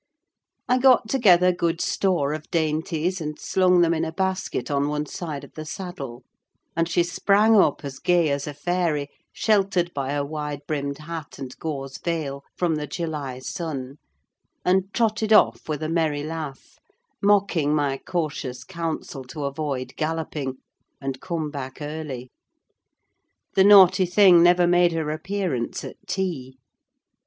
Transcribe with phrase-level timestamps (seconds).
[0.67, 5.05] I got together good store of dainties, and slung them in a basket on one
[5.05, 6.23] side of the saddle;
[6.75, 11.37] and she sprang up as gay as a fairy, sheltered by her wide brimmed hat
[11.37, 13.97] and gauze veil from the July sun,
[14.65, 16.79] and trotted off with a merry laugh,
[17.21, 20.55] mocking my cautious counsel to avoid galloping,
[20.99, 22.31] and come back early.
[23.53, 26.57] The naughty thing never made her appearance at tea.